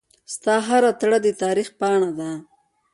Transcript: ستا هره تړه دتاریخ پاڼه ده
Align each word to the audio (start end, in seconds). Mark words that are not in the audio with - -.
ستا 0.33 0.55
هره 0.67 0.91
تړه 0.99 1.17
دتاریخ 1.27 1.67
پاڼه 1.79 2.11
ده 2.19 2.31